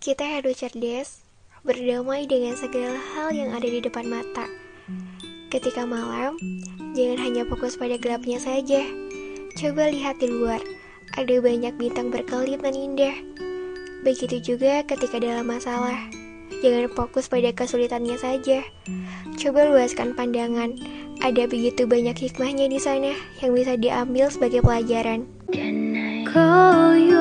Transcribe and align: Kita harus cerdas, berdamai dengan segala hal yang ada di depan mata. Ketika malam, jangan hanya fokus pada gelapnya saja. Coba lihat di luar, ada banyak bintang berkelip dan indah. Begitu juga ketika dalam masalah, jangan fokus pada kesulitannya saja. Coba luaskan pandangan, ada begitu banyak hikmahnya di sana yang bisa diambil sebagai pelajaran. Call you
Kita 0.00 0.24
harus 0.24 0.56
cerdas, 0.56 1.20
berdamai 1.60 2.24
dengan 2.24 2.56
segala 2.56 2.96
hal 2.96 3.36
yang 3.36 3.52
ada 3.52 3.68
di 3.68 3.84
depan 3.84 4.08
mata. 4.08 4.48
Ketika 5.52 5.84
malam, 5.84 6.40
jangan 6.96 7.20
hanya 7.20 7.44
fokus 7.44 7.76
pada 7.76 8.00
gelapnya 8.00 8.40
saja. 8.40 8.80
Coba 9.60 9.92
lihat 9.92 10.16
di 10.16 10.32
luar, 10.32 10.64
ada 11.20 11.36
banyak 11.44 11.76
bintang 11.76 12.08
berkelip 12.08 12.64
dan 12.64 12.72
indah. 12.80 13.12
Begitu 14.00 14.40
juga 14.40 14.80
ketika 14.88 15.20
dalam 15.20 15.44
masalah, 15.44 16.08
jangan 16.64 16.88
fokus 16.96 17.28
pada 17.28 17.52
kesulitannya 17.52 18.16
saja. 18.16 18.64
Coba 19.36 19.68
luaskan 19.68 20.16
pandangan, 20.16 20.80
ada 21.20 21.44
begitu 21.44 21.84
banyak 21.84 22.16
hikmahnya 22.16 22.72
di 22.72 22.80
sana 22.80 23.12
yang 23.44 23.52
bisa 23.52 23.76
diambil 23.76 24.32
sebagai 24.32 24.64
pelajaran. 24.64 25.28
Call 26.24 26.96
you 26.96 27.20